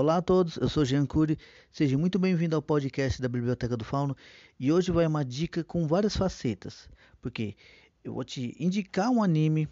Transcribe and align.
Olá 0.00 0.16
a 0.16 0.22
todos, 0.22 0.56
eu 0.56 0.66
sou 0.66 0.82
Jean 0.82 1.04
Cury, 1.04 1.38
seja 1.70 1.98
muito 1.98 2.18
bem-vindo 2.18 2.56
ao 2.56 2.62
podcast 2.62 3.20
da 3.20 3.28
Biblioteca 3.28 3.76
do 3.76 3.84
Fauno. 3.84 4.16
E 4.58 4.72
hoje 4.72 4.90
vai 4.90 5.06
uma 5.06 5.22
dica 5.22 5.62
com 5.62 5.86
várias 5.86 6.16
facetas, 6.16 6.88
porque 7.20 7.54
eu 8.02 8.14
vou 8.14 8.24
te 8.24 8.56
indicar 8.58 9.10
um 9.10 9.22
anime, 9.22 9.68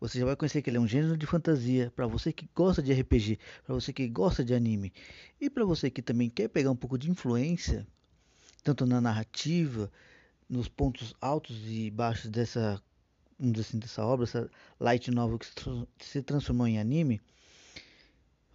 você 0.00 0.18
já 0.18 0.24
vai 0.24 0.34
conhecer 0.34 0.62
que 0.62 0.70
ele 0.70 0.78
é 0.78 0.80
um 0.80 0.88
gênero 0.88 1.14
de 1.14 1.26
fantasia, 1.26 1.92
para 1.94 2.06
você 2.06 2.32
que 2.32 2.48
gosta 2.54 2.82
de 2.82 2.90
RPG, 2.94 3.38
para 3.66 3.74
você 3.74 3.92
que 3.92 4.08
gosta 4.08 4.42
de 4.42 4.54
anime 4.54 4.94
e 5.38 5.50
para 5.50 5.66
você 5.66 5.90
que 5.90 6.00
também 6.00 6.30
quer 6.30 6.48
pegar 6.48 6.70
um 6.70 6.76
pouco 6.76 6.96
de 6.96 7.10
influência, 7.10 7.86
tanto 8.62 8.86
na 8.86 8.98
narrativa, 8.98 9.92
nos 10.48 10.68
pontos 10.68 11.14
altos 11.20 11.54
e 11.66 11.90
baixos 11.90 12.30
dessa, 12.30 12.82
vamos 13.38 13.60
assim, 13.60 13.78
dessa 13.78 14.06
obra, 14.06 14.24
essa 14.24 14.50
light 14.80 15.10
novel 15.10 15.38
que 15.38 15.48
se 16.02 16.22
transformou 16.22 16.66
em 16.66 16.78
anime 16.78 17.20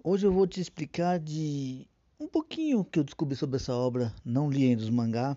Hoje 0.01 0.25
eu 0.25 0.31
vou 0.31 0.47
te 0.47 0.61
explicar 0.61 1.19
de 1.19 1.85
um 2.17 2.25
pouquinho 2.25 2.85
que 2.85 2.99
eu 2.99 3.03
descobri 3.03 3.35
sobre 3.35 3.57
essa 3.57 3.75
obra. 3.75 4.15
Não 4.23 4.49
li 4.49 4.63
ainda 4.63 4.81
os 4.81 4.89
mangá, 4.89 5.35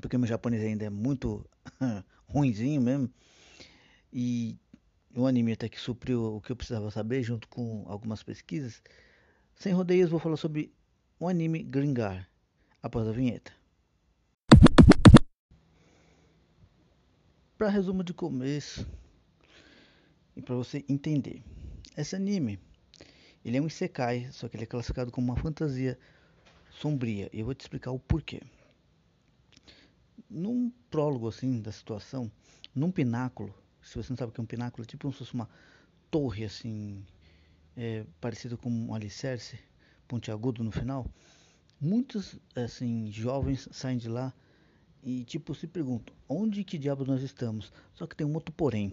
porque 0.00 0.16
meu 0.16 0.28
japonês 0.28 0.62
ainda 0.62 0.84
é 0.84 0.90
muito 0.90 1.44
ruinzinho 2.28 2.80
mesmo. 2.80 3.10
E 4.12 4.56
o 5.16 5.26
anime 5.26 5.50
até 5.50 5.68
que 5.68 5.80
supriu 5.80 6.36
o 6.36 6.40
que 6.40 6.52
eu 6.52 6.56
precisava 6.56 6.92
saber, 6.92 7.24
junto 7.24 7.48
com 7.48 7.84
algumas 7.88 8.22
pesquisas. 8.22 8.80
Sem 9.56 9.72
rodeios, 9.72 10.08
vou 10.08 10.20
falar 10.20 10.36
sobre 10.36 10.72
o 11.18 11.26
anime 11.26 11.60
Gringar, 11.64 12.30
após 12.80 13.08
a 13.08 13.12
vinheta. 13.12 13.52
Para 17.58 17.68
resumo 17.68 18.04
de 18.04 18.14
começo, 18.14 18.86
e 20.36 20.40
para 20.40 20.54
você 20.54 20.84
entender, 20.88 21.42
esse 21.96 22.14
anime 22.14 22.60
ele 23.44 23.56
é 23.56 23.60
um 23.60 23.66
Isekai, 23.66 24.28
só 24.30 24.48
que 24.48 24.56
ele 24.56 24.64
é 24.64 24.66
classificado 24.66 25.10
como 25.10 25.32
uma 25.32 25.36
fantasia 25.36 25.98
sombria. 26.70 27.28
E 27.32 27.40
eu 27.40 27.44
vou 27.44 27.54
te 27.54 27.60
explicar 27.60 27.90
o 27.90 27.98
porquê. 27.98 28.40
Num 30.30 30.70
prólogo 30.90 31.28
assim 31.28 31.60
da 31.60 31.72
situação, 31.72 32.30
num 32.74 32.90
pináculo, 32.90 33.54
se 33.82 33.96
você 33.96 34.10
não 34.10 34.16
sabe 34.16 34.30
o 34.30 34.32
que 34.34 34.40
é 34.40 34.44
um 34.44 34.46
pináculo, 34.46 34.84
é 34.84 34.86
tipo 34.86 35.02
como 35.02 35.12
se 35.12 35.18
fosse 35.18 35.34
uma 35.34 35.48
torre 36.10 36.44
assim, 36.44 37.04
é, 37.76 38.04
parecida 38.20 38.56
com 38.56 38.70
um 38.70 38.94
alicerce 38.94 39.58
pontiagudo 40.06 40.62
no 40.62 40.70
final. 40.70 41.06
Muitos 41.80 42.38
assim 42.54 43.10
jovens 43.10 43.68
saem 43.72 43.98
de 43.98 44.08
lá 44.08 44.32
e 45.02 45.24
tipo 45.24 45.54
se 45.54 45.66
perguntam 45.66 46.14
onde 46.28 46.62
que 46.62 46.78
diabo 46.78 47.04
nós 47.04 47.22
estamos. 47.22 47.72
Só 47.94 48.06
que 48.06 48.16
tem 48.16 48.26
um 48.26 48.34
outro 48.34 48.54
porém. 48.54 48.92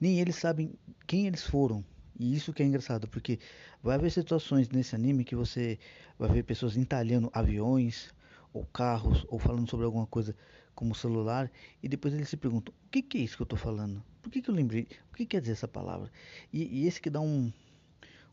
Nem 0.00 0.18
eles 0.18 0.36
sabem 0.36 0.74
quem 1.06 1.26
eles 1.26 1.44
foram 1.44 1.84
e 2.18 2.34
isso 2.34 2.52
que 2.52 2.62
é 2.62 2.66
engraçado, 2.66 3.06
porque 3.06 3.38
vai 3.82 3.94
haver 3.94 4.10
situações 4.10 4.68
nesse 4.68 4.94
anime 4.94 5.24
que 5.24 5.36
você 5.36 5.78
vai 6.18 6.28
ver 6.30 6.42
pessoas 6.42 6.76
entalhando 6.76 7.30
aviões, 7.32 8.12
ou 8.52 8.64
carros, 8.66 9.24
ou 9.28 9.38
falando 9.38 9.68
sobre 9.68 9.86
alguma 9.86 10.06
coisa 10.06 10.34
como 10.74 10.94
celular, 10.94 11.50
e 11.82 11.88
depois 11.88 12.14
eles 12.14 12.28
se 12.28 12.36
perguntam: 12.36 12.74
o 12.86 12.90
que, 12.90 13.02
que 13.02 13.18
é 13.18 13.20
isso 13.20 13.36
que 13.36 13.42
eu 13.42 13.44
estou 13.44 13.58
falando? 13.58 14.02
Por 14.22 14.30
que, 14.30 14.42
que 14.42 14.50
eu 14.50 14.54
lembrei? 14.54 14.88
O 15.12 15.16
que 15.16 15.26
quer 15.26 15.40
dizer 15.40 15.52
essa 15.52 15.68
palavra? 15.68 16.10
E, 16.52 16.80
e 16.80 16.86
esse 16.86 17.00
que 17.00 17.10
dá 17.10 17.20
um, 17.20 17.52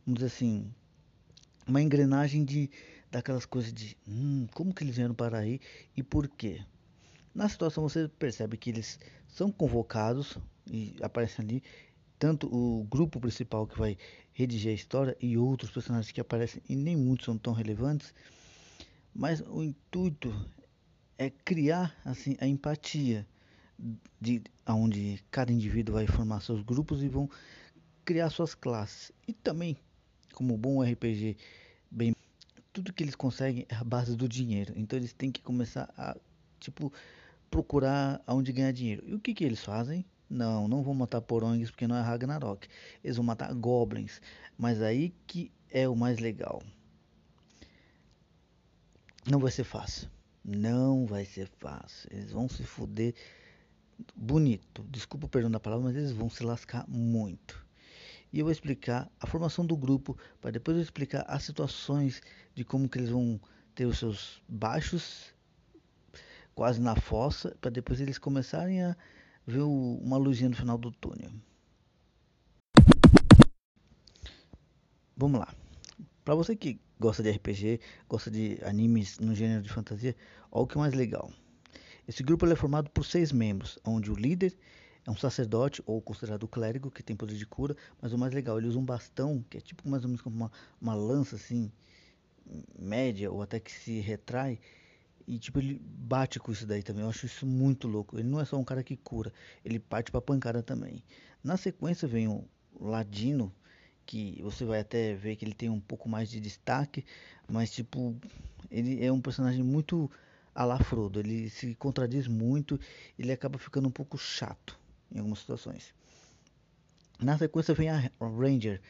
vamos 0.05 0.19
dizer 0.19 0.27
assim, 0.27 0.71
uma 1.67 1.81
engrenagem 1.81 2.43
de 2.43 2.69
daquelas 3.11 3.45
coisas 3.45 3.73
de 3.73 3.95
hum, 4.07 4.47
como 4.53 4.73
que 4.73 4.83
eles 4.83 4.97
vieram 4.97 5.15
para 5.15 5.37
aí 5.37 5.59
e 5.95 6.03
por 6.03 6.27
quê? 6.27 6.61
Na 7.33 7.47
situação 7.47 7.83
você 7.83 8.07
percebe 8.07 8.57
que 8.57 8.69
eles 8.69 8.99
são 9.27 9.51
convocados 9.51 10.37
e 10.69 10.95
aparecem 11.01 11.43
ali 11.45 11.63
tanto 12.17 12.47
o 12.47 12.83
grupo 12.85 13.19
principal 13.19 13.67
que 13.67 13.77
vai 13.77 13.97
redigir 14.33 14.71
a 14.71 14.75
história 14.75 15.17
e 15.19 15.37
outros 15.37 15.71
personagens 15.71 16.11
que 16.11 16.21
aparecem 16.21 16.61
e 16.67 16.75
nem 16.75 16.95
muitos 16.95 17.25
são 17.25 17.37
tão 17.37 17.53
relevantes, 17.53 18.13
mas 19.13 19.41
o 19.41 19.63
intuito 19.63 20.33
é 21.17 21.29
criar 21.29 21.95
assim 22.03 22.35
a 22.39 22.47
empatia 22.47 23.25
de 24.19 24.41
onde 24.67 25.23
cada 25.31 25.51
indivíduo 25.51 25.95
vai 25.95 26.07
formar 26.07 26.41
seus 26.41 26.61
grupos 26.61 27.03
e 27.03 27.07
vão 27.07 27.29
criar 28.03 28.29
suas 28.29 28.55
classes. 28.55 29.11
E 29.27 29.33
também, 29.33 29.77
como 30.33 30.57
bom 30.57 30.83
RPG, 30.83 31.37
bem 31.89 32.15
tudo 32.71 32.91
que 32.91 33.03
eles 33.03 33.15
conseguem 33.15 33.65
é 33.69 33.75
a 33.75 33.83
base 33.83 34.15
do 34.15 34.27
dinheiro. 34.27 34.73
Então 34.75 34.97
eles 34.99 35.13
têm 35.13 35.31
que 35.31 35.41
começar 35.41 35.89
a 35.97 36.15
tipo 36.59 36.91
procurar 37.49 38.21
aonde 38.27 38.51
ganhar 38.51 38.71
dinheiro. 38.71 39.03
E 39.05 39.13
o 39.13 39.19
que 39.19 39.33
que 39.33 39.43
eles 39.43 39.63
fazem? 39.63 40.05
Não, 40.29 40.67
não 40.67 40.81
vão 40.81 40.93
matar 40.93 41.21
porongues 41.21 41.69
porque 41.69 41.87
não 41.87 41.95
é 41.95 42.01
Ragnarok. 42.01 42.67
Eles 43.03 43.17
vão 43.17 43.25
matar 43.25 43.53
goblins. 43.53 44.21
Mas 44.57 44.81
aí 44.81 45.13
que 45.27 45.51
é 45.69 45.87
o 45.87 45.95
mais 45.95 46.19
legal. 46.19 46.61
Não 49.29 49.39
vai 49.39 49.51
ser 49.51 49.63
fácil. 49.63 50.09
Não 50.43 51.05
vai 51.05 51.25
ser 51.25 51.47
fácil. 51.57 52.09
Eles 52.11 52.31
vão 52.31 52.47
se 52.47 52.63
fuder 52.63 53.13
bonito. 54.15 54.83
Desculpa 54.89 55.25
o 55.25 55.29
perdão 55.29 55.51
da 55.51 55.59
palavra, 55.59 55.85
mas 55.85 55.95
eles 55.95 56.11
vão 56.11 56.29
se 56.29 56.43
lascar 56.43 56.85
muito. 56.87 57.65
E 58.31 58.39
eu 58.39 58.45
vou 58.45 58.51
explicar 58.51 59.09
a 59.19 59.27
formação 59.27 59.65
do 59.65 59.77
grupo, 59.77 60.17
para 60.41 60.51
depois 60.51 60.75
eu 60.75 60.83
explicar 60.83 61.23
as 61.27 61.43
situações 61.43 62.21
de 62.53 62.65
como 62.65 62.89
que 62.89 62.97
eles 62.97 63.09
vão 63.09 63.39
ter 63.73 63.85
os 63.85 63.97
seus 63.97 64.41
baixos 64.47 65.33
quase 66.53 66.81
na 66.81 66.95
fossa, 66.95 67.55
para 67.59 67.69
depois 67.69 67.99
eles 67.99 68.17
começarem 68.17 68.81
a 68.83 68.95
ver 69.45 69.61
uma 69.61 70.17
luzinha 70.17 70.49
no 70.49 70.55
final 70.55 70.77
do 70.77 70.91
túnel. 70.91 71.31
Vamos 75.17 75.39
lá. 75.39 75.53
Para 76.23 76.35
você 76.35 76.55
que 76.55 76.79
gosta 76.99 77.23
de 77.23 77.31
RPG, 77.31 77.79
gosta 78.09 78.31
de 78.31 78.57
animes 78.63 79.19
no 79.19 79.35
gênero 79.35 79.61
de 79.61 79.71
fantasia, 79.71 80.15
olha 80.51 80.63
o 80.63 80.67
que 80.67 80.77
mais 80.77 80.93
legal. 80.93 81.31
Esse 82.07 82.23
grupo 82.23 82.45
é 82.45 82.55
formado 82.55 82.89
por 82.89 83.05
seis 83.05 83.31
membros, 83.31 83.79
onde 83.85 84.11
o 84.11 84.15
líder 84.15 84.55
é 85.05 85.11
um 85.11 85.15
sacerdote 85.15 85.81
ou 85.85 86.01
considerado 86.01 86.47
clérigo 86.47 86.89
que 86.89 87.03
tem 87.03 87.15
poder 87.15 87.35
de 87.35 87.45
cura, 87.45 87.75
mas 88.01 88.11
o 88.11 88.17
mais 88.17 88.33
legal, 88.33 88.57
ele 88.57 88.67
usa 88.67 88.79
um 88.79 88.85
bastão 88.85 89.43
que 89.49 89.57
é 89.57 89.61
tipo 89.61 89.87
mais 89.87 90.03
ou 90.03 90.09
menos 90.09 90.21
como 90.21 90.35
uma, 90.35 90.51
uma 90.81 90.95
lança 90.95 91.35
assim, 91.35 91.71
média 92.77 93.31
ou 93.31 93.41
até 93.41 93.59
que 93.59 93.71
se 93.71 93.99
retrai 93.99 94.59
e 95.27 95.39
tipo, 95.39 95.59
ele 95.59 95.81
bate 95.83 96.39
com 96.39 96.51
isso 96.51 96.65
daí 96.65 96.83
também. 96.83 97.03
Eu 97.03 97.09
acho 97.09 97.25
isso 97.25 97.45
muito 97.45 97.87
louco. 97.87 98.17
Ele 98.17 98.27
não 98.27 98.39
é 98.39 98.45
só 98.45 98.57
um 98.57 98.63
cara 98.63 98.83
que 98.83 98.95
cura, 98.95 99.33
ele 99.63 99.79
parte 99.79 100.11
pra 100.11 100.21
pancada 100.21 100.61
também. 100.61 101.03
Na 101.43 101.57
sequência 101.57 102.07
vem 102.07 102.27
o 102.27 102.47
Ladino, 102.79 103.53
que 104.05 104.39
você 104.43 104.65
vai 104.65 104.79
até 104.79 105.15
ver 105.15 105.35
que 105.35 105.45
ele 105.45 105.53
tem 105.53 105.69
um 105.69 105.79
pouco 105.79 106.07
mais 106.07 106.29
de 106.29 106.39
destaque, 106.39 107.03
mas 107.47 107.71
tipo, 107.71 108.15
ele 108.69 109.03
é 109.03 109.11
um 109.11 109.21
personagem 109.21 109.63
muito 109.63 110.09
a 110.53 110.63
la 110.63 110.79
Frodo. 110.79 111.19
Ele 111.19 111.49
se 111.49 111.73
contradiz 111.75 112.27
muito, 112.27 112.79
ele 113.17 113.31
acaba 113.31 113.57
ficando 113.57 113.87
um 113.87 113.91
pouco 113.91 114.17
chato 114.17 114.79
em 115.11 115.17
algumas 115.17 115.39
situações. 115.39 115.93
Na 117.19 117.37
sequência 117.37 117.73
vem 117.73 117.89
a 117.89 118.11
Ranger, 118.19 118.81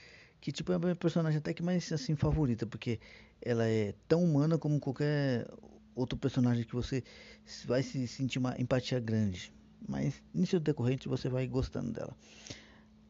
que 0.41 0.51
tipo 0.51 0.71
é 0.71 0.75
a 0.75 0.79
minha 0.79 0.95
personagem 0.95 1.37
até 1.37 1.53
que 1.53 1.63
mais 1.63 1.91
assim 1.91 2.15
favorita, 2.15 2.65
porque 2.65 2.99
ela 3.41 3.67
é 3.67 3.93
tão 4.07 4.23
humana 4.23 4.57
como 4.57 4.79
qualquer 4.79 5.47
outro 5.95 6.17
personagem 6.17 6.63
que 6.63 6.75
você 6.75 7.03
vai 7.65 7.81
se 7.81 8.07
sentir 8.07 8.37
uma 8.37 8.59
empatia 8.59 8.99
grande. 8.99 9.53
Mas 9.87 10.21
nisso 10.33 10.59
decorrente 10.59 11.07
você 11.07 11.29
vai 11.29 11.47
gostando 11.47 11.91
dela. 11.91 12.15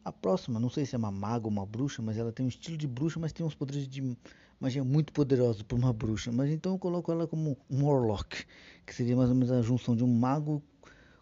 A 0.04 0.12
próxima, 0.12 0.60
não 0.60 0.70
sei 0.70 0.86
se 0.86 0.94
é 0.94 0.98
uma 0.98 1.10
maga 1.10 1.46
ou 1.46 1.50
uma 1.50 1.66
bruxa, 1.66 2.00
mas 2.00 2.16
ela 2.16 2.30
tem 2.30 2.46
um 2.46 2.48
estilo 2.48 2.76
de 2.76 2.86
bruxa, 2.86 3.18
mas 3.18 3.32
tem 3.32 3.44
uns 3.44 3.54
poderes 3.54 3.88
de 3.88 4.16
magia 4.60 4.84
muito 4.84 5.12
poderosos 5.12 5.62
para 5.62 5.76
uma 5.76 5.92
bruxa. 5.92 6.30
Mas 6.30 6.50
então 6.50 6.72
eu 6.72 6.78
coloco 6.78 7.10
ela 7.10 7.26
como 7.26 7.58
um 7.68 7.84
Warlock, 7.84 8.44
que 8.86 8.94
seria 8.94 9.16
mais 9.16 9.30
ou 9.30 9.34
menos 9.34 9.50
a 9.50 9.60
junção 9.62 9.96
de 9.96 10.04
um 10.04 10.06
mago 10.06 10.62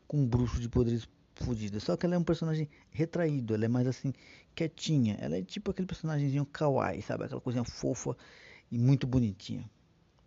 com 0.07 0.19
um 0.19 0.27
bruxo 0.27 0.61
de 0.61 0.69
poderes 0.69 1.09
fodidos. 1.35 1.83
Só 1.83 1.97
que 1.97 2.05
ela 2.05 2.15
é 2.15 2.19
um 2.19 2.25
personagem 2.25 2.69
retraído, 2.91 3.55
ela 3.55 3.65
é 3.65 3.69
mais 3.69 3.87
assim, 3.87 4.13
quietinha. 4.55 5.17
Ela 5.21 5.39
é 5.39 5.43
tipo 5.43 5.71
aquele 5.71 5.87
personagemzinho 5.87 6.45
kawaii, 6.45 7.01
sabe? 7.01 7.25
Aquela 7.25 7.41
coisinha 7.41 7.65
fofa 7.65 8.17
e 8.71 8.79
muito 8.79 9.07
bonitinha. 9.07 9.69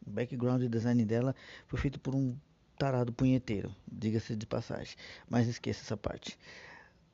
O 0.07 0.09
background 0.09 0.63
design 0.63 1.03
dela 1.03 1.35
foi 1.67 1.79
feito 1.79 1.99
por 1.99 2.15
um 2.15 2.35
tarado 2.77 3.11
punheteiro, 3.11 3.75
diga-se 3.91 4.35
de 4.35 4.45
passagem. 4.45 4.95
Mas 5.29 5.47
esqueça 5.47 5.81
essa 5.81 5.97
parte. 5.97 6.37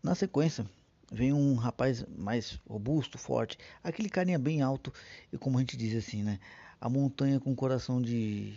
Na 0.04 0.14
sequência, 0.14 0.66
vem 1.12 1.34
um 1.34 1.56
rapaz 1.56 2.06
mais 2.18 2.60
robusto, 2.68 3.18
forte, 3.18 3.58
aquele 3.84 4.10
carinha 4.10 4.38
bem 4.38 4.62
alto 4.62 4.94
e 5.32 5.38
como 5.38 5.58
a 5.58 5.62
gente 5.62 5.76
diz 5.76 5.96
assim, 5.96 6.22
né? 6.24 6.40
A 6.80 6.90
montanha 6.90 7.40
com 7.40 7.56
coração 7.56 8.02
de, 8.02 8.54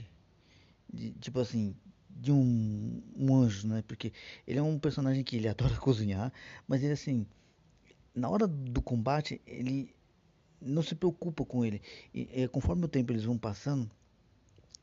de 0.92 1.12
tipo 1.12 1.40
assim, 1.40 1.74
de 2.10 2.32
um, 2.32 3.02
um, 3.16 3.34
anjo, 3.36 3.68
né? 3.68 3.82
Porque 3.86 4.12
ele 4.46 4.58
é 4.58 4.62
um 4.62 4.78
personagem 4.78 5.22
que 5.22 5.36
ele 5.36 5.48
adora 5.48 5.76
cozinhar, 5.76 6.32
mas 6.66 6.82
ele 6.82 6.92
assim, 6.92 7.26
na 8.14 8.28
hora 8.28 8.46
do 8.46 8.82
combate, 8.82 9.40
ele 9.46 9.94
não 10.60 10.82
se 10.82 10.94
preocupa 10.94 11.44
com 11.44 11.64
ele. 11.64 11.80
E, 12.12 12.42
e 12.42 12.48
conforme 12.48 12.84
o 12.84 12.88
tempo 12.88 13.12
eles 13.12 13.24
vão 13.24 13.38
passando, 13.38 13.90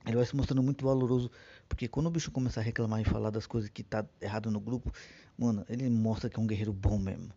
ele 0.05 0.17
vai 0.17 0.25
se 0.25 0.35
mostrando 0.35 0.61
muito 0.61 0.85
valoroso, 0.85 1.31
porque 1.67 1.87
quando 1.87 2.07
o 2.07 2.11
bicho 2.11 2.31
começar 2.31 2.61
a 2.61 2.63
reclamar 2.63 3.01
e 3.01 3.05
falar 3.05 3.29
das 3.29 3.47
coisas 3.47 3.69
que 3.69 3.83
tá 3.83 4.05
errado 4.21 4.51
no 4.51 4.59
grupo, 4.59 4.93
mano, 5.37 5.65
ele 5.69 5.89
mostra 5.89 6.29
que 6.29 6.39
é 6.39 6.43
um 6.43 6.47
guerreiro 6.47 6.73
bom 6.73 6.97
mesmo. 6.97 7.29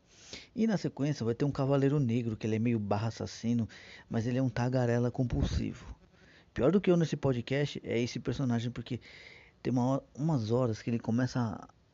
E 0.55 0.67
na 0.67 0.77
sequência 0.77 1.25
vai 1.25 1.35
ter 1.35 1.45
um 1.45 1.53
cavaleiro 1.53 2.01
negro, 2.01 2.37
que 2.37 2.47
ele 2.47 2.57
é 2.57 2.59
meio 2.59 2.79
barra 2.79 3.09
assassino, 3.09 3.69
mas 4.11 4.27
ele 4.27 4.39
é 4.39 4.43
um 4.43 4.49
tagarela 4.49 5.11
compulsivo. 5.11 5.95
Pior 6.53 6.73
do 6.73 6.81
que 6.81 6.91
eu 6.91 6.97
nesse 6.97 7.17
podcast 7.17 7.81
é 7.85 8.01
esse 8.01 8.19
personagem, 8.19 8.71
porque 8.71 9.01
tem 9.63 9.73
uma, 9.73 10.03
umas 10.15 10.51
horas 10.51 10.83
que 10.83 10.91
ele 10.91 10.99
começa 10.99 11.39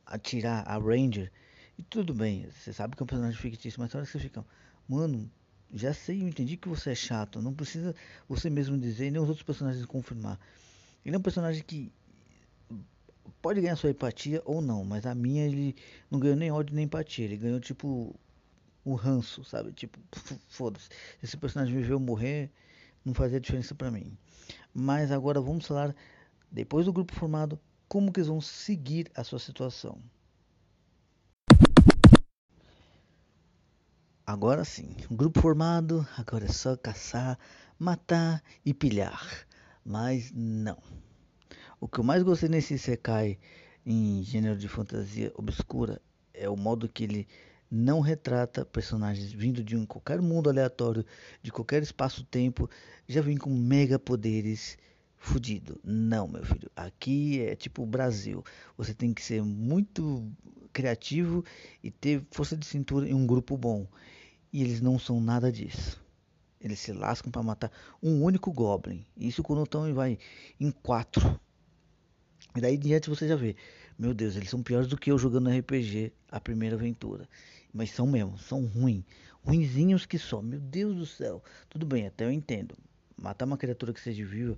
a, 0.05 0.15
a 0.15 0.17
tirar 0.17 0.63
a 0.67 0.77
Ranger, 0.77 1.31
e 1.77 1.83
tudo 1.83 2.13
bem, 2.13 2.47
você 2.49 2.71
sabe 2.71 2.95
que 2.95 3.01
é 3.01 3.03
um 3.03 3.07
personagem 3.07 3.39
fictício, 3.39 3.79
mas 3.79 3.91
tem 3.91 3.99
horas 3.99 4.09
que 4.09 4.17
você 4.17 4.23
fica, 4.23 4.45
mano, 4.87 5.29
já 5.73 5.93
sei, 5.93 6.21
eu 6.21 6.27
entendi 6.27 6.55
que 6.55 6.69
você 6.69 6.91
é 6.91 6.95
chato, 6.95 7.41
não 7.41 7.53
precisa 7.53 7.95
você 8.29 8.49
mesmo 8.49 8.77
dizer, 8.77 9.11
nem 9.11 9.21
os 9.21 9.27
outros 9.27 9.45
personagens 9.45 9.85
confirmar. 9.85 10.39
Ele 11.05 11.15
é 11.15 11.19
um 11.19 11.21
personagem 11.21 11.63
que 11.63 11.91
pode 13.41 13.59
ganhar 13.59 13.75
sua 13.75 13.91
empatia 13.91 14.41
ou 14.45 14.61
não, 14.61 14.85
mas 14.85 15.05
a 15.05 15.13
minha 15.13 15.45
ele 15.45 15.75
não 16.09 16.19
ganhou 16.19 16.37
nem 16.37 16.51
ódio 16.51 16.75
nem 16.75 16.85
empatia, 16.85 17.25
ele 17.25 17.37
ganhou 17.37 17.59
tipo 17.59 18.15
o 18.85 18.95
ranço, 18.95 19.43
sabe? 19.43 19.71
Tipo, 19.73 19.99
foda-se. 20.47 20.89
Esse 21.21 21.37
personagem 21.37 21.75
viveu 21.75 21.99
morrer, 21.99 22.49
não 23.03 23.13
fazia 23.13 23.39
diferença 23.39 23.75
para 23.75 23.91
mim. 23.91 24.17
Mas 24.73 25.11
agora 25.11 25.41
vamos 25.41 25.65
falar, 25.65 25.95
depois 26.51 26.85
do 26.85 26.93
grupo 26.93 27.13
formado, 27.13 27.59
como 27.87 28.11
que 28.11 28.19
eles 28.19 28.27
vão 28.27 28.41
seguir 28.41 29.11
a 29.15 29.23
sua 29.23 29.39
situação. 29.39 29.97
Agora 34.25 34.63
sim, 34.63 34.95
grupo 35.11 35.41
formado, 35.41 36.07
agora 36.17 36.45
é 36.45 36.47
só 36.47 36.77
caçar, 36.77 37.37
matar 37.77 38.41
e 38.65 38.73
pilhar. 38.73 39.45
Mas 39.85 40.31
não. 40.33 40.77
O 41.79 41.87
que 41.87 41.99
eu 41.99 42.03
mais 42.03 42.23
gostei 42.23 42.47
nesse 42.47 42.77
Sekai 42.77 43.37
em 43.85 44.23
gênero 44.23 44.57
de 44.57 44.67
fantasia 44.67 45.31
obscura 45.35 46.01
é 46.33 46.49
o 46.49 46.55
modo 46.55 46.87
que 46.87 47.03
ele 47.03 47.27
não 47.69 47.99
retrata 47.99 48.63
personagens 48.63 49.31
vindo 49.31 49.63
de 49.63 49.75
um 49.75 49.85
qualquer 49.85 50.21
mundo 50.21 50.49
aleatório, 50.49 51.03
de 51.41 51.51
qualquer 51.51 51.81
espaço-tempo, 51.81 52.69
já 53.07 53.19
vem 53.19 53.35
com 53.35 53.49
mega 53.49 53.97
poderes 53.97 54.77
fudido. 55.17 55.79
Não, 55.83 56.27
meu 56.27 56.45
filho. 56.45 56.69
Aqui 56.75 57.41
é 57.41 57.55
tipo 57.55 57.81
o 57.81 57.87
Brasil. 57.87 58.43
Você 58.77 58.93
tem 58.93 59.13
que 59.13 59.23
ser 59.23 59.41
muito 59.41 60.31
criativo 60.71 61.43
e 61.81 61.89
ter 61.89 62.21
força 62.29 62.57
de 62.57 62.65
cintura 62.65 63.07
em 63.07 63.13
um 63.13 63.25
grupo 63.25 63.57
bom. 63.57 63.87
E 64.51 64.61
eles 64.61 64.81
não 64.81 64.99
são 64.99 65.19
nada 65.19 65.51
disso. 65.51 66.02
Eles 66.63 66.79
se 66.79 66.93
lascam 66.93 67.29
para 67.29 67.43
matar 67.43 67.71
um 68.01 68.23
único 68.23 68.51
Goblin. 68.51 69.05
Isso 69.17 69.43
quando 69.43 69.63
estão 69.63 69.93
vai 69.93 70.17
em 70.57 70.71
quatro. 70.71 71.39
E 72.55 72.61
daí 72.61 72.77
diante 72.77 73.09
você 73.09 73.27
já 73.27 73.35
vê. 73.35 73.55
Meu 73.99 74.13
Deus, 74.13 74.35
eles 74.35 74.49
são 74.49 74.63
piores 74.63 74.87
do 74.87 74.97
que 74.97 75.11
eu 75.11 75.19
jogando 75.19 75.49
RPG 75.49 76.13
a 76.31 76.39
primeira 76.39 76.75
aventura. 76.75 77.27
Mas 77.73 77.91
são 77.91 78.07
mesmo, 78.07 78.37
são 78.37 78.65
ruins. 78.65 79.03
Ruinzinhos 79.43 80.05
que 80.05 80.17
só. 80.17 80.41
Meu 80.41 80.59
Deus 80.59 80.95
do 80.95 81.05
céu. 81.05 81.43
Tudo 81.69 81.85
bem, 81.85 82.07
até 82.07 82.23
eu 82.23 82.31
entendo. 82.31 82.77
Matar 83.17 83.45
uma 83.45 83.57
criatura 83.57 83.91
que 83.91 83.99
seja 83.99 84.25
viva 84.25 84.57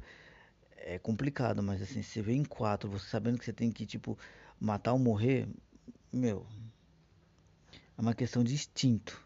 é 0.78 1.00
complicado, 1.00 1.64
mas 1.64 1.82
assim, 1.82 2.04
você 2.04 2.22
vê 2.22 2.34
em 2.34 2.44
quatro, 2.44 2.88
você 2.88 3.10
sabendo 3.10 3.40
que 3.40 3.46
você 3.46 3.52
tem 3.52 3.72
que, 3.72 3.86
tipo, 3.86 4.18
matar 4.60 4.94
ou 4.94 5.00
morrer, 5.00 5.48
meu. 6.14 6.46
É 7.98 8.02
uma 8.02 8.14
questão 8.14 8.44
de 8.44 8.54
instinto. 8.54 9.20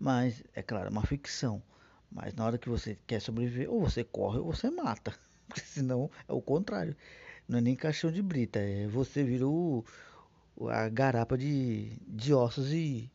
Mas, 0.00 0.42
é 0.54 0.62
claro, 0.62 0.86
é 0.86 0.90
uma 0.90 1.04
ficção. 1.04 1.62
Mas 2.10 2.34
na 2.34 2.44
hora 2.44 2.58
que 2.58 2.68
você 2.68 2.96
quer 3.06 3.20
sobreviver, 3.20 3.70
ou 3.70 3.80
você 3.80 4.02
corre 4.02 4.38
ou 4.38 4.52
você 4.52 4.70
mata. 4.70 5.14
Porque 5.48 5.60
senão 5.60 6.10
é 6.26 6.32
o 6.32 6.40
contrário. 6.40 6.96
Não 7.46 7.58
é 7.58 7.60
nem 7.60 7.74
caixão 7.74 8.12
de 8.12 8.22
brita, 8.22 8.58
é 8.58 8.86
você 8.86 9.24
vira 9.24 9.46
o, 9.46 9.84
a 10.70 10.88
garapa 10.88 11.36
de, 11.38 11.92
de 12.06 12.34
ossos 12.34 12.72
e, 12.72 13.10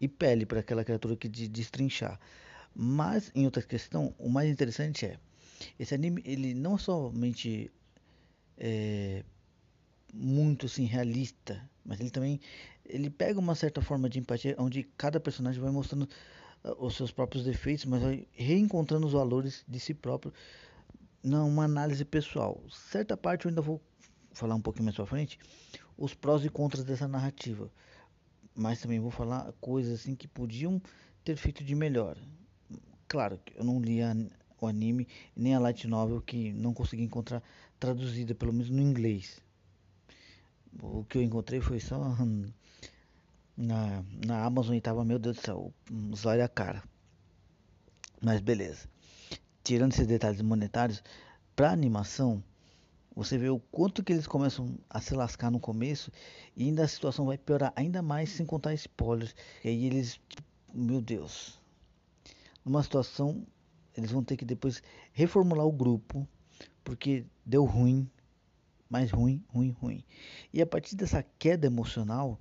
e 0.00 0.08
pele 0.08 0.44
para 0.44 0.60
aquela 0.60 0.84
criatura 0.84 1.16
que 1.16 1.28
de 1.28 1.46
destrinchar. 1.46 2.18
Mas, 2.74 3.30
em 3.34 3.44
outra 3.44 3.62
questão, 3.62 4.14
o 4.18 4.28
mais 4.28 4.50
interessante 4.50 5.06
é, 5.06 5.18
esse 5.78 5.94
anime, 5.94 6.22
ele 6.24 6.54
não 6.54 6.78
somente 6.78 7.70
é, 8.56 9.24
muito 10.12 10.66
assim, 10.66 10.84
realista, 10.84 11.68
mas 11.84 12.00
ele 12.00 12.10
também 12.10 12.40
ele 12.84 13.10
pega 13.10 13.38
uma 13.38 13.54
certa 13.54 13.82
forma 13.82 14.08
de 14.08 14.18
empatia, 14.18 14.56
onde 14.58 14.82
cada 14.96 15.20
personagem 15.20 15.60
vai 15.60 15.70
mostrando 15.70 16.08
os 16.78 16.96
seus 16.96 17.10
próprios 17.10 17.44
defeitos, 17.44 17.84
mas 17.84 18.02
reencontrando 18.32 19.06
os 19.06 19.12
valores 19.12 19.64
de 19.66 19.78
si 19.78 19.94
próprio 19.94 20.32
numa 21.22 21.64
análise 21.64 22.04
pessoal. 22.04 22.62
Certa 22.70 23.16
parte 23.16 23.44
eu 23.44 23.50
ainda 23.50 23.62
vou 23.62 23.80
falar 24.32 24.54
um 24.54 24.60
pouquinho 24.60 24.84
mais 24.84 24.96
pra 24.96 25.06
frente, 25.06 25.38
os 25.96 26.14
prós 26.14 26.44
e 26.44 26.48
contras 26.48 26.84
dessa 26.84 27.08
narrativa. 27.08 27.70
Mas 28.54 28.80
também 28.80 28.98
vou 28.98 29.10
falar 29.10 29.52
coisas 29.60 30.00
assim 30.00 30.14
que 30.14 30.26
podiam 30.26 30.80
ter 31.24 31.36
feito 31.36 31.62
de 31.62 31.74
melhor. 31.74 32.16
Claro, 33.06 33.40
eu 33.54 33.64
não 33.64 33.80
li 33.80 34.02
a, 34.02 34.14
o 34.60 34.66
anime 34.66 35.06
nem 35.34 35.54
a 35.54 35.60
light 35.60 35.86
novel 35.86 36.20
que 36.20 36.52
não 36.52 36.74
consegui 36.74 37.02
encontrar 37.02 37.42
traduzida, 37.78 38.34
pelo 38.34 38.52
menos 38.52 38.70
no 38.70 38.82
inglês. 38.82 39.40
O 40.82 41.04
que 41.04 41.18
eu 41.18 41.22
encontrei 41.22 41.60
foi 41.60 41.80
só 41.80 41.98
hum, 41.98 42.46
na, 43.58 44.04
na 44.24 44.44
Amazon 44.44 44.76
e 44.76 44.80
tava, 44.80 45.04
meu 45.04 45.18
Deus 45.18 45.36
do 45.36 45.42
céu, 45.42 45.74
um 45.90 46.14
zóio 46.14 46.44
a 46.44 46.48
cara. 46.48 46.80
Mas 48.22 48.40
beleza. 48.40 48.88
Tirando 49.64 49.92
esses 49.92 50.06
detalhes 50.06 50.40
monetários, 50.40 51.02
para 51.56 51.72
animação, 51.72 52.42
você 53.14 53.36
vê 53.36 53.50
o 53.50 53.58
quanto 53.58 54.04
que 54.04 54.12
eles 54.12 54.28
começam 54.28 54.78
a 54.88 55.00
se 55.00 55.12
lascar 55.12 55.50
no 55.50 55.58
começo 55.58 56.12
e 56.56 56.64
ainda 56.64 56.84
a 56.84 56.88
situação 56.88 57.26
vai 57.26 57.36
piorar 57.36 57.72
ainda 57.74 58.00
mais 58.00 58.30
sem 58.30 58.46
contar 58.46 58.74
spoilers. 58.74 59.34
E 59.64 59.68
aí 59.68 59.86
eles, 59.86 60.20
meu 60.72 61.00
Deus, 61.00 61.60
numa 62.64 62.82
situação 62.82 63.44
eles 63.96 64.12
vão 64.12 64.22
ter 64.22 64.36
que 64.36 64.44
depois 64.44 64.80
reformular 65.12 65.66
o 65.66 65.72
grupo 65.72 66.26
porque 66.84 67.26
deu 67.44 67.64
ruim, 67.64 68.08
mais 68.88 69.10
ruim, 69.10 69.44
ruim, 69.48 69.70
ruim. 69.72 70.04
E 70.54 70.62
a 70.62 70.66
partir 70.66 70.94
dessa 70.94 71.24
queda 71.38 71.66
emocional, 71.66 72.40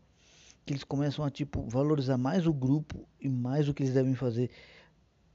que 0.68 0.74
eles 0.74 0.84
começam 0.84 1.24
a 1.24 1.31
tipo 1.31 1.66
valorizar 1.69 2.18
mais 2.18 2.46
o 2.46 2.54
grupo 2.54 3.08
e 3.22 3.30
mais 3.30 3.69
o 3.69 3.74
que 3.74 3.84
eles 3.84 3.94
devem 3.94 4.14
fazer, 4.14 4.52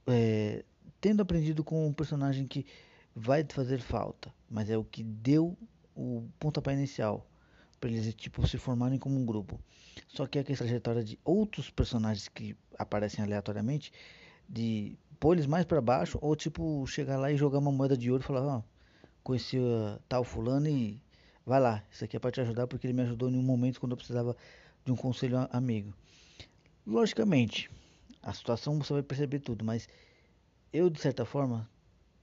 é, 0.05 0.63
tendo 1.01 1.23
aprendido 1.23 1.63
com 1.63 1.87
um 1.87 1.91
personagem 1.91 2.45
que 2.45 2.67
vai 3.15 3.43
fazer 3.49 3.79
falta, 3.79 4.31
mas 4.47 4.69
é 4.69 4.77
o 4.77 4.83
que 4.83 5.03
deu 5.03 5.57
o 5.95 6.29
pontapé 6.39 6.73
inicial 6.73 7.27
para 7.79 7.89
eles 7.89 8.13
tipo 8.13 8.47
se 8.47 8.59
formarem 8.59 8.99
como 8.99 9.19
um 9.19 9.25
grupo. 9.25 9.59
Só 10.07 10.27
que 10.27 10.37
a 10.37 10.43
trajetória 10.43 11.03
de 11.03 11.17
outros 11.25 11.67
personagens 11.71 12.27
que 12.27 12.55
aparecem 12.77 13.23
aleatoriamente, 13.25 13.91
de 14.47 14.95
pôr 15.19 15.33
eles 15.33 15.47
mais 15.47 15.65
para 15.65 15.81
baixo 15.81 16.19
ou 16.21 16.35
tipo 16.35 16.85
chegar 16.85 17.17
lá 17.17 17.31
e 17.31 17.37
jogar 17.37 17.57
uma 17.57 17.71
moeda 17.71 17.97
de 17.97 18.11
ouro 18.11 18.23
e 18.23 18.25
falar, 18.25 18.45
ó, 18.45 18.57
oh, 18.59 18.63
conheci 19.23 19.57
tal 20.07 20.23
fulano 20.23 20.67
e 20.67 21.01
vai 21.43 21.59
lá, 21.59 21.83
isso 21.89 22.05
aqui 22.05 22.17
é 22.17 22.19
para 22.19 22.31
te 22.31 22.39
ajudar 22.39 22.67
porque 22.67 22.85
ele 22.85 22.93
me 22.93 23.01
ajudou 23.01 23.31
em 23.31 23.37
um 23.37 23.41
momento 23.41 23.79
quando 23.79 23.93
eu 23.93 23.97
precisava 23.97 24.37
de 24.85 24.91
um 24.91 24.95
conselho 24.95 25.37
amigo. 25.51 25.93
Logicamente, 26.85 27.69
a 28.21 28.33
situação 28.33 28.77
você 28.79 28.93
vai 28.93 29.03
perceber 29.03 29.39
tudo, 29.39 29.63
mas 29.63 29.87
eu 30.71 30.89
de 30.89 30.99
certa 30.99 31.25
forma 31.25 31.69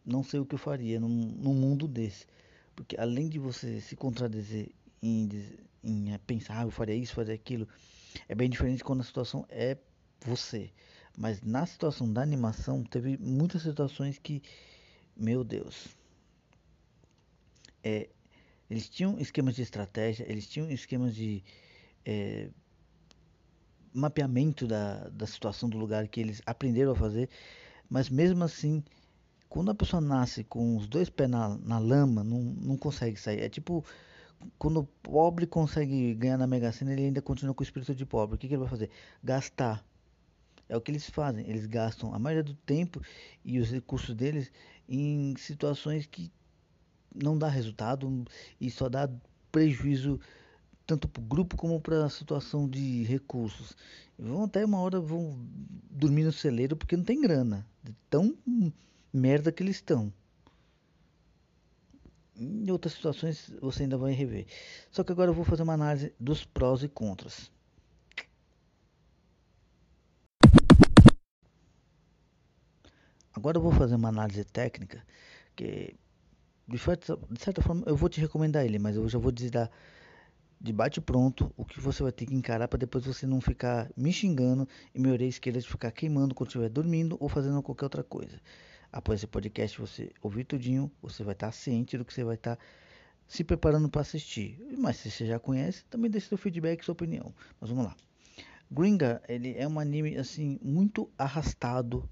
não 0.05 0.23
sei 0.23 0.41
o 0.41 0.47
que 0.47 0.55
eu 0.55 0.59
faria 0.59 0.99
num, 0.99 1.09
num 1.09 1.55
mundo 1.55 1.87
desse. 1.87 2.27
Porque 2.75 2.97
além 2.99 3.29
de 3.29 3.39
você 3.39 3.81
se 3.81 3.97
contradizer 3.97 4.71
em, 5.03 5.29
em 5.83 6.19
pensar, 6.27 6.61
ah, 6.61 6.63
eu 6.63 6.71
faria 6.71 6.95
isso, 6.95 7.15
faria 7.15 7.35
aquilo, 7.35 7.69
é 8.29 8.35
bem 8.35 8.49
diferente 8.49 8.85
quando 8.85 9.01
a 9.01 9.05
situação 9.05 9.47
é 9.49 9.77
você. 10.25 10.71
Mas 11.17 11.43
na 11.43 11.67
situação 11.67 12.11
da 12.11 12.23
animação, 12.23 12.83
teve 12.85 13.19
muitas 13.19 13.63
situações 13.63 14.19
que, 14.19 14.43
meu 15.17 15.45
Deus, 15.45 15.89
é, 17.83 18.09
eles 18.69 18.89
tinham 18.89 19.19
esquemas 19.19 19.55
de 19.55 19.63
estratégia, 19.63 20.25
eles 20.31 20.47
tinham 20.47 20.71
esquemas 20.71 21.15
de 21.15 21.43
é, 22.05 22.49
mapeamento 23.93 24.67
da, 24.67 25.09
da 25.09 25.27
situação 25.27 25.69
do 25.69 25.79
lugar 25.79 26.07
que 26.09 26.21
eles 26.21 26.41
aprenderam 26.47 26.93
a 26.93 26.97
fazer, 26.97 27.29
mas 27.89 28.09
mesmo 28.09 28.45
assim, 28.45 28.83
quando 29.49 29.71
a 29.71 29.75
pessoa 29.75 30.01
nasce 30.01 30.45
com 30.45 30.77
os 30.77 30.87
dois 30.87 31.11
pés 31.11 31.29
na, 31.29 31.57
na 31.59 31.79
lama, 31.79 32.23
não, 32.23 32.41
não 32.41 32.77
consegue 32.77 33.19
sair. 33.19 33.41
É 33.41 33.49
tipo 33.49 33.85
quando 34.59 34.81
o 34.81 34.85
pobre 34.85 35.47
consegue 35.47 36.15
ganhar 36.15 36.39
na 36.39 36.47
Mega 36.47 36.73
Sena, 36.73 36.93
ele 36.93 37.05
ainda 37.05 37.21
continua 37.21 37.55
com 37.55 37.63
o 37.63 37.65
espírito 37.65 37.95
de 37.95 38.07
pobre. 38.07 38.37
O 38.37 38.39
que, 38.39 38.49
que 38.49 38.55
ele 38.55 38.61
vai 38.61 38.69
fazer? 38.69 38.91
Gastar. 39.23 39.85
É 40.69 40.77
o 40.77 40.81
que 40.81 40.91
eles 40.91 41.09
fazem. 41.11 41.49
Eles 41.49 41.67
gastam 41.67 42.15
a 42.15 42.19
maioria 42.19 42.45
do 42.45 42.55
tempo 42.55 43.03
e 43.45 43.59
os 43.59 43.71
recursos 43.71 44.15
deles 44.15 44.51
em 44.89 45.35
situações 45.37 46.07
que 46.07 46.33
não 47.15 47.37
dá 47.37 47.49
resultado 47.49 48.25
e 48.61 48.71
só 48.71 48.89
dá 48.89 49.11
prejuízo 49.51 50.21
tanto 50.91 51.07
para 51.07 51.23
o 51.23 51.25
grupo 51.25 51.57
como 51.57 51.81
para 51.81 52.05
a 52.05 52.11
situação 52.11 52.69
de 52.69 53.05
recursos. 53.05 53.77
Vão 54.19 54.43
até 54.43 54.65
uma 54.65 54.81
hora 54.81 54.99
vão 54.99 55.39
dormir 55.89 56.25
no 56.25 56.33
celeiro 56.33 56.77
porque 56.77 56.97
não 56.97 57.05
tem 57.05 57.21
grana, 57.21 57.65
de 57.81 57.95
tão 58.11 58.37
merda 59.13 59.53
que 59.53 59.63
eles 59.63 59.77
estão. 59.77 60.13
em 62.37 62.71
outras 62.73 62.95
situações 62.95 63.53
você 63.61 63.85
ainda 63.85 63.97
vai 63.97 64.13
rever. 64.13 64.47
Só 64.91 65.05
que 65.05 65.13
agora 65.13 65.31
eu 65.31 65.35
vou 65.35 65.45
fazer 65.45 65.63
uma 65.63 65.75
análise 65.75 66.13
dos 66.19 66.45
prós 66.45 66.83
e 66.83 66.89
contras. 66.89 67.53
Agora 73.33 73.59
eu 73.59 73.63
vou 73.63 73.73
fazer 73.73 73.95
uma 73.95 74.09
análise 74.09 74.45
técnica 74.45 75.07
que 75.55 75.95
de 76.67 76.79
certa, 76.79 77.17
de 77.31 77.41
certa 77.41 77.63
forma 77.63 77.85
eu 77.87 77.97
vou 77.97 78.09
te 78.09 78.21
recomendar 78.21 78.65
ele, 78.65 78.79
mas 78.79 78.97
eu 78.97 79.09
já 79.09 79.19
vou 79.19 79.31
dizer 79.31 79.71
de 80.61 80.73
bate 80.73 81.01
pronto 81.01 81.53
o 81.57 81.65
que 81.65 81.81
você 81.81 82.03
vai 82.03 82.13
ter 82.13 82.27
que 82.27 82.35
encarar 82.35 82.69
para 82.69 82.79
depois 82.79 83.07
você 83.07 83.27
não 83.27 83.41
ficar 83.41 83.91
me 83.97 84.13
xingando 84.13 84.69
e 84.95 85.01
me 85.01 85.11
orelha 85.11 85.29
esquerda 85.29 85.61
ficar 85.63 85.91
queimando 85.91 86.35
quando 86.35 86.49
estiver 86.49 86.69
dormindo 86.69 87.17
ou 87.19 87.29
fazendo 87.29 87.63
qualquer 87.63 87.87
outra 87.87 88.05
coisa. 88.05 88.39
Após 88.93 89.21
esse 89.21 89.27
podcast 89.27 89.81
você 89.81 90.13
ouvir 90.21 90.45
tudinho, 90.45 90.91
você 91.01 91.25
vai 91.25 91.33
estar 91.33 91.51
ciente 91.53 91.97
do 91.97 92.05
que 92.05 92.13
você 92.13 92.25
vai 92.25 92.35
estar 92.35 92.59
se 93.27 93.43
preparando 93.43 93.89
para 93.89 94.03
assistir. 94.03 94.61
Mas 94.77 94.97
se 94.97 95.11
você 95.11 95.25
já 95.25 95.39
conhece, 95.39 95.85
também 95.87 96.11
deixe 96.11 96.29
seu 96.29 96.37
feedback 96.37 96.85
sua 96.85 96.93
opinião. 96.93 97.33
Mas 97.59 97.71
vamos 97.71 97.87
lá. 97.87 97.97
Gringa, 98.71 99.23
ele 99.29 99.55
é 99.57 99.67
um 99.67 99.81
anime 99.81 100.17
assim 100.17 100.59
muito 100.63 101.09
arrastado 101.17 102.09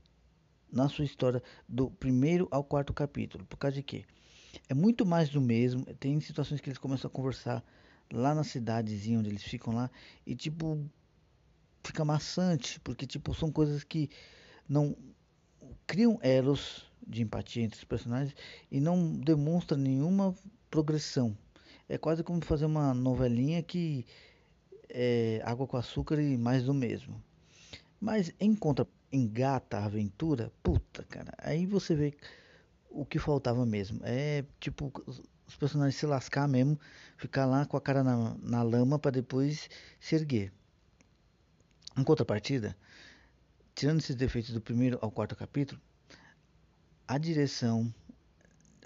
na 0.73 0.89
sua 0.89 1.05
história 1.05 1.43
do 1.69 1.91
primeiro 1.91 2.49
ao 2.51 2.65
quarto 2.65 2.95
capítulo. 2.95 3.45
Por 3.45 3.59
causa 3.59 3.77
de 3.77 3.83
quê? 3.83 4.05
É 4.69 4.75
muito 4.75 5.05
mais 5.05 5.29
do 5.29 5.41
mesmo. 5.41 5.85
Tem 5.97 6.19
situações 6.21 6.61
que 6.61 6.69
eles 6.69 6.79
começam 6.79 7.09
a 7.09 7.13
conversar 7.13 7.63
lá 8.13 8.35
na 8.35 8.45
cidadezinha 8.45 9.19
onde 9.19 9.29
eles 9.29 9.43
ficam 9.43 9.75
lá 9.75 9.91
e 10.27 10.35
tipo 10.35 10.79
fica 11.83 12.05
maçante, 12.05 12.81
porque 12.81 13.07
tipo 13.07 13.35
são 13.35 13.51
coisas 13.51 13.85
que 13.85 14.11
não 14.69 14.97
criam 15.87 16.19
elos 16.23 16.87
de 17.07 17.23
empatia 17.23 17.63
entre 17.63 17.79
os 17.79 17.85
personagens 17.85 18.35
e 18.71 18.81
não 18.81 19.13
demonstra 19.13 19.77
nenhuma 19.77 20.35
progressão. 20.71 21.37
É 21.89 21.97
quase 21.97 22.23
como 22.23 22.45
fazer 22.45 22.67
uma 22.67 22.93
novelinha 22.93 23.63
que 23.63 24.05
é 24.91 25.41
água 25.45 25.67
com 25.67 25.77
açúcar 25.77 26.21
e 26.21 26.37
mais 26.37 26.65
do 26.65 26.75
mesmo. 26.75 27.23
Mas 28.01 28.33
em 28.39 28.55
contra 28.55 28.87
engata 29.11 29.79
a 29.79 29.87
aventura, 29.87 30.53
puta, 30.63 31.03
cara, 31.05 31.33
aí 31.39 31.65
você 31.65 31.95
vê 31.95 32.15
o 32.91 33.05
que 33.05 33.19
faltava 33.19 33.65
mesmo. 33.65 34.01
É 34.03 34.45
tipo 34.61 34.93
os 35.49 35.57
personagens 35.57 35.97
se 35.97 36.07
lascar 36.07 36.47
mesmo, 36.47 36.79
ficar 37.17 37.47
lá 37.47 37.65
com 37.65 37.77
a 37.77 37.81
cara 37.81 38.05
na, 38.05 38.37
na 38.41 38.63
lama 38.63 38.99
para 38.99 39.11
depois 39.11 39.69
se 39.99 40.15
erguer. 40.15 40.53
Em 41.97 42.05
contrapartida, 42.05 42.77
tirando 43.75 43.99
esses 43.99 44.15
defeitos 44.15 44.53
do 44.53 44.61
primeiro 44.61 44.99
ao 45.01 45.11
quarto 45.11 45.35
capítulo, 45.35 45.81
a 47.09 47.17
direção 47.17 47.93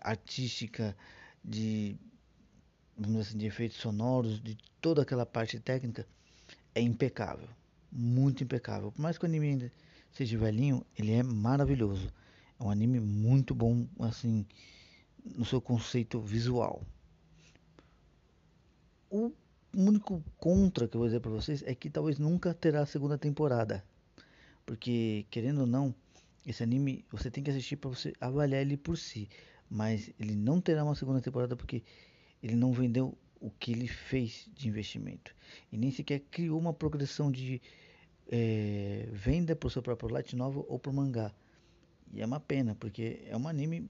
artística 0.00 0.96
de, 1.44 1.96
assim, 3.20 3.36
de 3.36 3.46
efeitos 3.46 3.78
sonoros, 3.78 4.40
de 4.40 4.56
toda 4.80 5.02
aquela 5.02 5.26
parte 5.26 5.58
técnica 5.58 6.06
é 6.74 6.80
impecável, 6.80 7.48
muito 7.90 8.44
impecável. 8.44 8.92
Por 8.92 9.02
mais 9.02 9.18
que 9.18 9.24
o 9.24 9.28
anime 9.28 9.48
ainda 9.48 9.72
seja 10.12 10.38
velhinho, 10.38 10.86
ele 10.96 11.12
é 11.12 11.22
maravilhoso. 11.22 12.12
É 12.58 12.62
um 12.62 12.70
anime 12.70 13.00
muito 13.00 13.54
bom, 13.54 13.86
assim, 13.98 14.46
no 15.24 15.44
seu 15.44 15.60
conceito 15.60 16.20
visual. 16.20 16.82
O 19.10 19.32
único 19.74 20.22
contra 20.36 20.88
que 20.88 20.96
eu 20.96 21.00
vou 21.00 21.08
dizer 21.08 21.20
para 21.20 21.30
vocês 21.30 21.62
é 21.66 21.74
que 21.74 21.90
talvez 21.90 22.18
nunca 22.18 22.54
terá 22.54 22.84
segunda 22.86 23.16
temporada. 23.16 23.84
Porque, 24.64 25.26
querendo 25.30 25.62
ou 25.62 25.66
não, 25.66 25.94
esse 26.46 26.62
anime 26.62 27.04
você 27.10 27.30
tem 27.30 27.42
que 27.42 27.50
assistir 27.50 27.76
para 27.76 27.90
você 27.90 28.12
avaliar 28.20 28.60
ele 28.60 28.76
por 28.76 28.96
si. 28.96 29.28
Mas 29.68 30.10
ele 30.18 30.34
não 30.34 30.60
terá 30.60 30.84
uma 30.84 30.94
segunda 30.94 31.20
temporada 31.20 31.56
porque 31.56 31.82
ele 32.42 32.56
não 32.56 32.72
vendeu 32.72 33.16
o 33.40 33.50
que 33.50 33.72
ele 33.72 33.88
fez 33.88 34.48
de 34.54 34.68
investimento. 34.68 35.34
E 35.70 35.76
nem 35.76 35.90
sequer 35.90 36.20
criou 36.30 36.58
uma 36.58 36.72
progressão 36.72 37.30
de 37.30 37.60
é, 38.30 39.08
venda 39.12 39.56
para 39.56 39.66
o 39.66 39.70
seu 39.70 39.82
próprio 39.82 40.10
light 40.10 40.36
novel 40.36 40.64
ou 40.68 40.78
para 40.78 40.90
o 40.90 40.94
mangá. 40.94 41.32
E 42.12 42.20
é 42.20 42.26
uma 42.26 42.40
pena, 42.40 42.74
porque 42.74 43.22
é 43.26 43.36
um 43.36 43.48
anime 43.48 43.88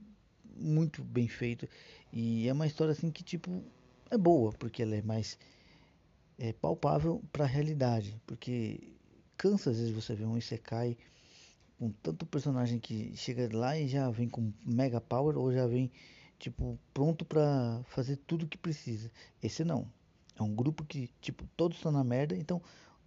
muito 0.57 1.03
bem 1.03 1.29
feito. 1.29 1.69
E 2.13 2.49
é 2.49 2.53
uma 2.53 2.67
história 2.67 2.93
assim 2.93 3.11
que 3.11 3.23
tipo 3.23 3.63
é 4.11 4.19
boa, 4.19 4.53
porque 4.53 4.83
ela 4.83 4.95
é 4.95 5.03
mais 5.03 5.39
é, 6.39 6.53
palpável 6.53 7.23
para 7.33 7.45
a 7.45 7.49
realidade. 7.49 8.21
Porque 8.27 8.95
cansa 9.37 9.71
às 9.71 9.79
vezes 9.79 9.93
você 9.93 10.15
ver 10.15 10.25
um 10.25 10.37
Isekai 10.37 10.97
com 11.79 11.91
tanto 12.03 12.25
personagem 12.27 12.79
que 12.79 13.17
chega 13.17 13.49
lá 13.57 13.79
e 13.79 13.89
já 13.89 14.09
vem 14.11 14.29
com 14.29 14.53
mega 14.65 15.01
power 15.01 15.37
ou 15.37 15.53
já 15.53 15.67
vem 15.67 15.91
tipo 16.39 16.79
pronto 16.93 17.25
para 17.25 17.83
fazer 17.87 18.17
tudo 18.27 18.47
que 18.47 18.59
precisa. 18.59 19.11
Esse 19.43 19.65
não. 19.65 19.87
É 20.39 20.43
um 20.43 20.55
grupo 20.55 20.85
que 20.85 21.11
tipo 21.21 21.45
todos 21.57 21.79
estão 21.79 21.93
na 21.93 22.05
merda, 22.05 22.37
então 22.37 22.63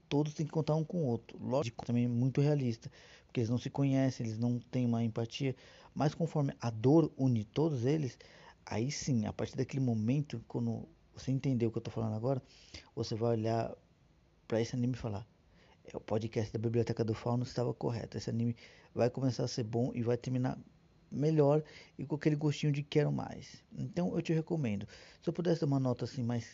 todos 0.08 0.34
têm 0.34 0.46
que 0.46 0.52
contar 0.52 0.76
um 0.76 0.84
com 0.84 1.04
o 1.04 1.06
outro. 1.08 1.38
Lógico, 1.42 1.86
também 1.86 2.08
muito 2.08 2.42
realista, 2.42 2.92
porque 3.26 3.40
eles 3.40 3.50
não 3.50 3.58
se 3.58 3.70
conhecem, 3.70 4.26
eles 4.26 4.38
não 4.38 4.60
têm 4.60 4.86
uma 4.86 5.04
empatia, 5.04 5.56
mas 5.96 6.14
conforme 6.14 6.54
a 6.60 6.70
dor 6.70 7.12
une 7.18 7.46
todos 7.46 7.86
eles, 7.86 8.18
aí 8.66 8.92
sim, 8.92 9.26
a 9.26 9.34
partir 9.34 9.56
daquele 9.56 9.82
momento, 9.82 10.44
quando 10.48 10.88
você 11.16 11.32
entendeu 11.32 11.70
o 11.70 11.72
que 11.72 11.78
eu 11.78 11.80
estou 11.80 11.94
falando 11.94 12.16
agora, 12.16 12.42
você 12.94 13.16
vai 13.16 13.32
olhar 13.32 13.74
para 14.48 14.62
esse 14.62 14.76
anime 14.76 14.94
e 14.94 14.98
falar: 14.98 15.26
é, 15.86 15.96
o 15.96 16.02
podcast 16.02 16.52
da 16.52 16.60
Biblioteca 16.60 17.04
do 17.04 17.14
Fauno 17.14 17.44
estava 17.44 17.74
correto. 17.74 18.18
Esse 18.18 18.30
anime 18.30 18.56
vai 18.94 19.10
começar 19.10 19.46
a 19.46 19.48
ser 19.48 19.64
bom 19.64 19.92
e 19.96 20.04
vai 20.04 20.18
terminar 20.18 20.60
melhor 21.10 21.64
e 21.98 22.06
com 22.06 22.16
aquele 22.16 22.36
gostinho 22.36 22.74
de 22.74 22.84
quero 22.84 23.12
mais. 23.12 23.64
Então 23.72 24.14
eu 24.16 24.22
te 24.22 24.34
recomendo. 24.34 24.88
Se 25.22 25.30
eu 25.30 25.34
pudesse 25.34 25.62
dar 25.62 25.68
uma 25.68 25.80
nota 25.80 26.04
assim 26.04 26.24
mais 26.24 26.46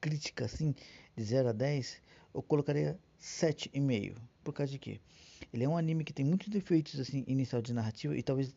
crítica 0.00 0.44
assim, 0.44 0.74
de 1.16 1.24
0 1.24 1.48
a 1.48 1.52
10, 1.52 2.02
eu 2.34 2.42
colocaria 2.42 2.98
7,5. 3.18 4.16
Por 4.42 4.52
causa 4.52 4.70
de 4.70 4.78
quê? 4.78 5.00
Ele 5.52 5.64
é 5.64 5.68
um 5.68 5.76
anime 5.76 6.04
que 6.04 6.12
tem 6.12 6.24
muitos 6.24 6.48
defeitos 6.48 6.98
assim 6.98 7.24
inicial 7.26 7.62
de 7.62 7.72
narrativa 7.72 8.16
e 8.16 8.22
talvez 8.22 8.54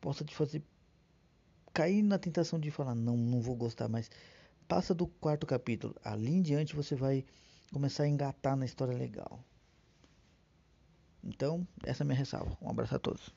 possa 0.00 0.24
te 0.24 0.34
fazer 0.34 0.62
cair 1.72 2.02
na 2.02 2.18
tentação 2.18 2.58
de 2.58 2.70
falar 2.70 2.94
não, 2.94 3.16
não 3.16 3.40
vou 3.40 3.56
gostar, 3.56 3.88
mas 3.88 4.10
passa 4.68 4.94
do 4.94 5.06
quarto 5.06 5.46
capítulo, 5.46 5.94
ali 6.04 6.32
em 6.32 6.42
diante 6.42 6.76
você 6.76 6.94
vai 6.94 7.24
começar 7.72 8.04
a 8.04 8.08
engatar 8.08 8.56
na 8.56 8.64
história 8.64 8.96
legal. 8.96 9.42
Então, 11.22 11.66
essa 11.82 12.02
é 12.02 12.04
a 12.04 12.06
minha 12.06 12.18
ressalva. 12.18 12.56
Um 12.60 12.68
abraço 12.68 12.94
a 12.94 12.98
todos. 12.98 13.30